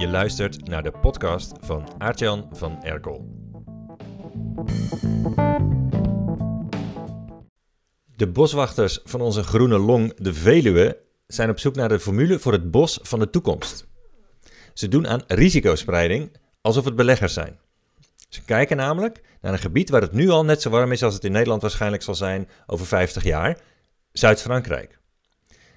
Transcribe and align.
Je 0.00 0.08
luistert 0.08 0.68
naar 0.68 0.82
de 0.82 0.90
podcast 0.90 1.52
van 1.60 1.88
Aartjan 1.98 2.48
van 2.52 2.82
Erkel. 2.82 3.28
De 8.16 8.28
boswachters 8.28 9.00
van 9.04 9.20
onze 9.20 9.42
groene 9.42 9.78
long, 9.78 10.14
de 10.16 10.34
Veluwe, 10.34 10.98
zijn 11.26 11.50
op 11.50 11.58
zoek 11.58 11.74
naar 11.74 11.88
de 11.88 12.00
formule 12.00 12.38
voor 12.38 12.52
het 12.52 12.70
bos 12.70 12.98
van 13.02 13.18
de 13.18 13.30
toekomst. 13.30 13.86
Ze 14.74 14.88
doen 14.88 15.08
aan 15.08 15.22
risicospreiding 15.26 16.36
alsof 16.60 16.84
het 16.84 16.96
beleggers 16.96 17.32
zijn. 17.32 17.58
Ze 18.28 18.44
kijken 18.44 18.76
namelijk 18.76 19.20
naar 19.40 19.52
een 19.52 19.58
gebied 19.58 19.90
waar 19.90 20.02
het 20.02 20.12
nu 20.12 20.28
al 20.28 20.44
net 20.44 20.62
zo 20.62 20.70
warm 20.70 20.92
is 20.92 21.02
als 21.02 21.14
het 21.14 21.24
in 21.24 21.32
Nederland 21.32 21.62
waarschijnlijk 21.62 22.02
zal 22.02 22.14
zijn 22.14 22.48
over 22.66 22.86
50 22.86 23.22
jaar, 23.22 23.58
Zuid-Frankrijk. 24.12 24.98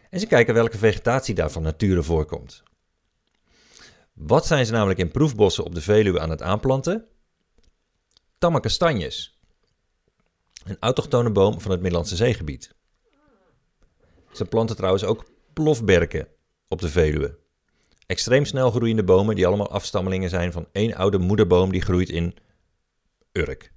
En 0.10 0.20
ze 0.20 0.28
kijken 0.28 0.54
welke 0.54 0.78
vegetatie 0.78 1.36
daar 1.36 1.52
van 1.52 1.62
nature 1.62 2.04
voorkomt. 2.04 2.64
Wat 4.28 4.46
zijn 4.46 4.66
ze 4.66 4.72
namelijk 4.72 5.00
in 5.00 5.12
proefbossen 5.12 5.64
op 5.64 5.76
de 5.76 5.82
Veluwe 5.82 6.20
aan 6.20 6.30
het 6.30 6.42
aanplanten? 6.42 7.08
Tamme 8.38 8.60
kastanjes. 8.60 9.40
Een 10.64 10.78
autochtone 10.80 11.32
boom 11.32 11.62
van 11.62 11.72
het 11.72 11.80
Middellandse 11.80 12.16
zeegebied. 12.16 12.76
Ze 14.32 14.46
planten 14.46 14.76
trouwens 14.76 15.04
ook 15.04 15.26
plofberken 15.54 16.28
op 16.68 16.82
de 16.82 16.90
Veluwe. 16.90 17.40
Extreem 18.06 18.46
snel 18.46 18.72
groeiende 18.72 19.04
bomen 19.04 19.36
die 19.36 19.48
allemaal 19.48 19.72
afstammelingen 19.72 20.30
zijn 20.30 20.52
van 20.52 20.68
één 20.72 20.96
oude 20.96 21.18
moederboom 21.18 21.72
die 21.72 21.82
groeit 21.82 22.10
in 22.10 22.36
Urk. 23.32 23.74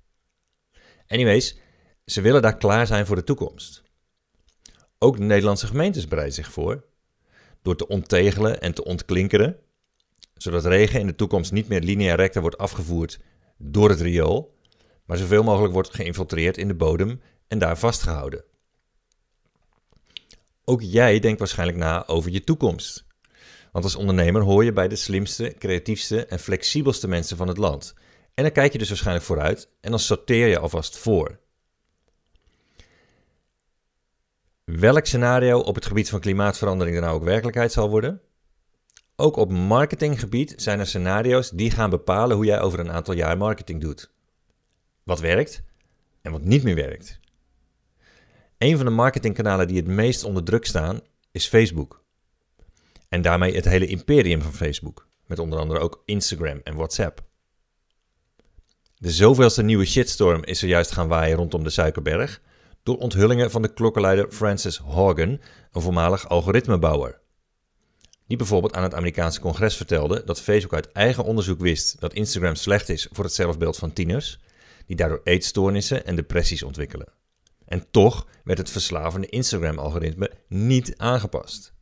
Anyways, 1.08 1.58
ze 2.04 2.20
willen 2.20 2.42
daar 2.42 2.56
klaar 2.56 2.86
zijn 2.86 3.06
voor 3.06 3.16
de 3.16 3.24
toekomst. 3.24 3.82
Ook 4.98 5.16
de 5.16 5.24
Nederlandse 5.24 5.66
gemeentes 5.66 6.08
bereiden 6.08 6.34
zich 6.34 6.52
voor 6.52 6.84
door 7.62 7.76
te 7.76 7.88
onttegelen 7.88 8.60
en 8.60 8.74
te 8.74 8.84
ontklinkeren, 8.84 9.60
zodat 10.36 10.64
regen 10.64 11.00
in 11.00 11.06
de 11.06 11.14
toekomst 11.14 11.52
niet 11.52 11.68
meer 11.68 11.80
lineair 11.80 12.16
recta 12.16 12.40
wordt 12.40 12.58
afgevoerd 12.58 13.20
door 13.56 13.88
het 13.88 14.00
riool, 14.00 14.54
maar 15.04 15.16
zoveel 15.16 15.42
mogelijk 15.42 15.72
wordt 15.72 15.94
geïnfiltreerd 15.94 16.56
in 16.56 16.68
de 16.68 16.74
bodem 16.74 17.20
en 17.48 17.58
daar 17.58 17.78
vastgehouden. 17.78 18.44
Ook 20.64 20.82
jij 20.82 21.18
denkt 21.18 21.38
waarschijnlijk 21.38 21.78
na 21.78 22.06
over 22.06 22.30
je 22.30 22.44
toekomst. 22.44 23.04
Want 23.72 23.84
als 23.84 23.96
ondernemer 23.96 24.42
hoor 24.42 24.64
je 24.64 24.72
bij 24.72 24.88
de 24.88 24.96
slimste, 24.96 25.54
creatiefste 25.58 26.26
en 26.26 26.38
flexibelste 26.38 27.08
mensen 27.08 27.36
van 27.36 27.48
het 27.48 27.56
land. 27.56 27.94
En 28.34 28.42
dan 28.42 28.52
kijk 28.52 28.72
je 28.72 28.78
dus 28.78 28.88
waarschijnlijk 28.88 29.26
vooruit 29.26 29.68
en 29.80 29.90
dan 29.90 29.98
sorteer 29.98 30.46
je 30.46 30.58
alvast 30.58 30.98
voor. 30.98 31.38
Welk 34.64 35.06
scenario 35.06 35.58
op 35.58 35.74
het 35.74 35.86
gebied 35.86 36.08
van 36.08 36.20
klimaatverandering 36.20 36.96
er 36.96 37.02
nou 37.02 37.14
ook 37.14 37.24
werkelijkheid 37.24 37.72
zal 37.72 37.90
worden? 37.90 38.20
Ook 39.16 39.36
op 39.36 39.50
marketinggebied 39.50 40.52
zijn 40.56 40.78
er 40.78 40.86
scenario's 40.86 41.50
die 41.50 41.70
gaan 41.70 41.90
bepalen 41.90 42.36
hoe 42.36 42.44
jij 42.44 42.60
over 42.60 42.78
een 42.78 42.90
aantal 42.90 43.14
jaar 43.14 43.36
marketing 43.36 43.80
doet. 43.80 44.10
Wat 45.02 45.20
werkt 45.20 45.62
en 46.22 46.32
wat 46.32 46.44
niet 46.44 46.62
meer 46.62 46.74
werkt. 46.74 47.20
Een 48.58 48.76
van 48.76 48.86
de 48.86 48.92
marketingkanalen 48.92 49.68
die 49.68 49.76
het 49.76 49.86
meest 49.86 50.24
onder 50.24 50.44
druk 50.44 50.66
staan 50.66 51.00
is 51.30 51.48
Facebook. 51.48 52.04
En 53.08 53.22
daarmee 53.22 53.54
het 53.54 53.64
hele 53.64 53.86
imperium 53.86 54.42
van 54.42 54.52
Facebook, 54.52 55.08
met 55.26 55.38
onder 55.38 55.58
andere 55.58 55.80
ook 55.80 56.02
Instagram 56.04 56.60
en 56.64 56.74
WhatsApp. 56.74 57.24
De 58.96 59.10
zoveelste 59.10 59.62
nieuwe 59.62 59.84
shitstorm 59.84 60.44
is 60.44 60.62
er 60.62 60.68
juist 60.68 60.90
gaan 60.90 61.08
waaien 61.08 61.36
rondom 61.36 61.64
de 61.64 61.70
Suikerberg 61.70 62.40
door 62.82 62.98
onthullingen 62.98 63.50
van 63.50 63.62
de 63.62 63.72
klokkenluider 63.72 64.32
Francis 64.32 64.76
Hogan, 64.76 65.40
een 65.72 65.80
voormalig 65.80 66.28
algoritmebouwer. 66.28 67.20
Die 68.26 68.36
bijvoorbeeld 68.36 68.74
aan 68.74 68.82
het 68.82 68.94
Amerikaanse 68.94 69.40
congres 69.40 69.76
vertelde 69.76 70.22
dat 70.24 70.40
Facebook 70.40 70.74
uit 70.74 70.92
eigen 70.92 71.24
onderzoek 71.24 71.60
wist 71.60 72.00
dat 72.00 72.14
Instagram 72.14 72.54
slecht 72.54 72.88
is 72.88 73.08
voor 73.10 73.24
het 73.24 73.34
zelfbeeld 73.34 73.76
van 73.76 73.92
tieners, 73.92 74.38
die 74.86 74.96
daardoor 74.96 75.20
eetstoornissen 75.24 76.06
en 76.06 76.16
depressies 76.16 76.62
ontwikkelen. 76.62 77.08
En 77.64 77.86
toch 77.90 78.26
werd 78.44 78.58
het 78.58 78.70
verslavende 78.70 79.26
Instagram-algoritme 79.26 80.30
niet 80.48 80.94
aangepast. 80.96 81.74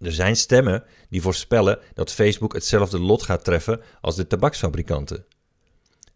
Er 0.00 0.12
zijn 0.12 0.36
stemmen 0.36 0.84
die 1.08 1.22
voorspellen 1.22 1.78
dat 1.94 2.12
Facebook 2.12 2.52
hetzelfde 2.52 3.00
lot 3.00 3.22
gaat 3.22 3.44
treffen 3.44 3.80
als 4.00 4.16
de 4.16 4.26
tabaksfabrikanten. 4.26 5.24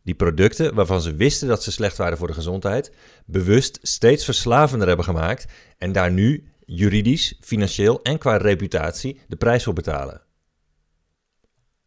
Die 0.04 0.14
producten 0.14 0.74
waarvan 0.74 1.00
ze 1.00 1.14
wisten 1.14 1.48
dat 1.48 1.62
ze 1.62 1.72
slecht 1.72 1.96
waren 1.96 2.18
voor 2.18 2.26
de 2.26 2.32
gezondheid, 2.32 2.92
bewust 3.26 3.78
steeds 3.82 4.24
verslavender 4.24 4.88
hebben 4.88 5.04
gemaakt 5.04 5.52
en 5.78 5.92
daar 5.92 6.12
nu 6.12 6.51
juridisch, 6.66 7.38
financieel 7.40 8.02
en 8.02 8.18
qua 8.18 8.36
reputatie 8.36 9.20
de 9.28 9.36
prijs 9.36 9.64
voor 9.64 9.72
betalen. 9.72 10.22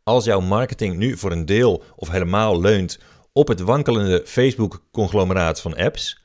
Als 0.04 0.26
jouw 0.26 0.40
marketing 0.40 0.98
nu 0.98 1.18
voor 1.18 1.32
een 1.32 1.46
deel 1.46 1.84
of 1.96 2.10
helemaal 2.10 2.62
leunt 2.62 3.00
op 3.34 3.48
het 3.48 3.60
wankelende 3.60 4.22
Facebook-conglomeraat 4.26 5.62
van 5.62 5.78
apps, 5.78 6.24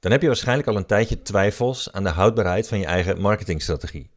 dan 0.00 0.10
heb 0.12 0.20
je 0.20 0.26
waarschijnlijk 0.26 0.68
al 0.68 0.76
een 0.76 0.86
tijdje 0.86 1.22
twijfels 1.22 1.92
aan 1.92 2.02
de 2.02 2.08
houdbaarheid 2.08 2.68
van 2.68 2.78
je 2.78 2.86
eigen 2.86 3.20
marketingstrategie. 3.20 4.10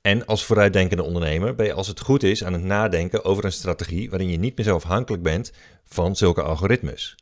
En 0.00 0.26
als 0.26 0.44
vooruitdenkende 0.44 1.02
ondernemer 1.02 1.54
ben 1.54 1.66
je 1.66 1.72
als 1.72 1.86
het 1.86 2.00
goed 2.00 2.22
is 2.22 2.44
aan 2.44 2.52
het 2.52 2.62
nadenken 2.62 3.24
over 3.24 3.44
een 3.44 3.52
strategie 3.52 4.10
waarin 4.10 4.30
je 4.30 4.38
niet 4.38 4.56
meer 4.56 4.66
zo 4.66 4.74
afhankelijk 4.74 5.22
bent 5.22 5.52
van 5.84 6.16
zulke 6.16 6.42
algoritmes. 6.42 7.16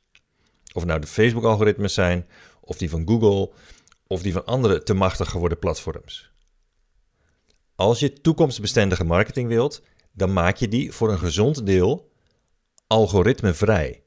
Of 0.72 0.84
nou 0.84 1.00
de 1.00 1.06
Facebook-algoritmes 1.06 1.94
zijn, 1.94 2.26
of 2.60 2.76
die 2.76 2.90
van 2.90 3.06
Google, 3.08 3.50
of 4.06 4.22
die 4.22 4.32
van 4.32 4.44
andere 4.44 4.82
te 4.82 4.94
machtig 4.94 5.30
geworden 5.30 5.58
platforms. 5.58 6.30
Als 7.74 7.98
je 7.98 8.12
toekomstbestendige 8.12 9.04
marketing 9.04 9.48
wilt, 9.48 9.82
dan 10.12 10.32
maak 10.32 10.56
je 10.56 10.68
die 10.68 10.92
voor 10.92 11.10
een 11.10 11.18
gezond 11.18 11.66
deel 11.66 12.10
algoritmevrij. 12.86 14.02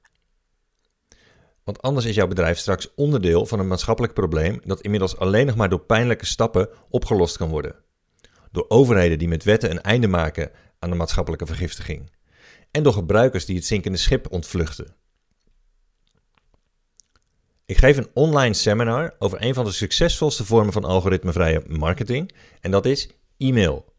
Want 1.64 1.82
anders 1.82 2.06
is 2.06 2.16
jouw 2.16 2.28
bedrijf 2.28 2.58
straks 2.58 2.94
onderdeel 2.96 3.46
van 3.46 3.60
een 3.60 3.68
maatschappelijk 3.68 4.14
probleem 4.14 4.62
dat 4.64 4.82
inmiddels 4.82 5.18
alleen 5.18 5.46
nog 5.46 5.56
maar 5.56 5.70
door 5.70 5.86
pijnlijke 5.86 6.26
stappen 6.26 6.70
opgelost 6.90 7.38
kan 7.38 7.50
worden. 7.50 7.76
Door 8.52 8.66
overheden 8.68 9.20
die 9.20 9.28
met 9.28 9.44
wetten 9.44 9.72
een 9.72 9.82
einde 9.82 10.08
maken 10.08 10.52
aan 10.80 10.90
de 10.90 10.96
maatschappelijke 10.96 11.46
vergiftiging. 11.46 12.12
En 12.72 12.84
door 12.84 12.94
gebruikers 12.94 13.46
die 13.46 13.56
het 13.56 13.66
zinkende 13.66 13.98
schip 13.98 14.32
ontvluchten. 14.32 14.96
Ik 17.70 17.78
geef 17.78 17.98
een 17.98 18.10
online 18.14 18.54
seminar 18.54 19.14
over 19.20 19.42
een 19.42 19.54
van 19.54 19.66
de 19.66 19.72
succesvolste 19.72 20.46
vormen 20.46 20.74
van 20.74 20.84
algoritmevrije 20.84 21.64
marketing. 21.68 22.32
En 22.62 22.72
dat 22.72 22.86
is 22.86 23.10
e-mail. 23.38 23.94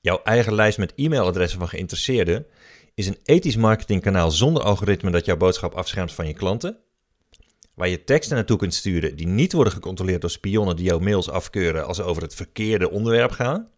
Jouw 0.00 0.20
eigen 0.22 0.54
lijst 0.54 0.78
met 0.78 0.92
e-mailadressen 0.96 1.58
van 1.58 1.68
geïnteresseerden 1.68 2.46
is 2.94 3.06
een 3.06 3.18
ethisch 3.24 3.56
marketingkanaal 3.56 4.30
zonder 4.30 4.62
algoritme 4.62 5.10
dat 5.10 5.24
jouw 5.24 5.36
boodschap 5.36 5.74
afschermt 5.74 6.12
van 6.12 6.26
je 6.26 6.32
klanten. 6.32 6.76
Waar 7.74 7.88
je 7.88 8.04
teksten 8.04 8.36
naartoe 8.36 8.58
kunt 8.58 8.74
sturen 8.74 9.16
die 9.16 9.26
niet 9.26 9.52
worden 9.52 9.72
gecontroleerd 9.72 10.20
door 10.20 10.30
spionnen 10.30 10.76
die 10.76 10.84
jouw 10.84 10.98
mails 10.98 11.30
afkeuren 11.30 11.86
als 11.86 11.96
ze 11.96 12.02
over 12.02 12.22
het 12.22 12.34
verkeerde 12.34 12.90
onderwerp 12.90 13.30
gaan. 13.30 13.68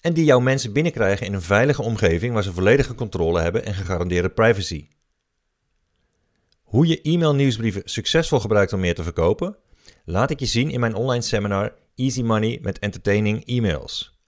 En 0.00 0.12
die 0.12 0.24
jouw 0.24 0.40
mensen 0.40 0.72
binnenkrijgen 0.72 1.26
in 1.26 1.34
een 1.34 1.42
veilige 1.42 1.82
omgeving 1.82 2.32
waar 2.32 2.42
ze 2.42 2.52
volledige 2.52 2.94
controle 2.94 3.40
hebben 3.40 3.64
en 3.64 3.74
gegarandeerde 3.74 4.30
privacy. 4.30 4.88
Hoe 6.76 6.86
je 6.86 7.02
e-mail 7.02 7.34
nieuwsbrieven 7.34 7.82
succesvol 7.84 8.40
gebruikt 8.40 8.72
om 8.72 8.80
meer 8.80 8.94
te 8.94 9.02
verkopen, 9.02 9.56
laat 10.04 10.30
ik 10.30 10.40
je 10.40 10.46
zien 10.46 10.70
in 10.70 10.80
mijn 10.80 10.94
online 10.94 11.22
seminar 11.22 11.74
Easy 11.94 12.22
Money 12.22 12.58
met 12.62 12.78
Entertaining 12.78 13.44
E-mails. 13.44 14.20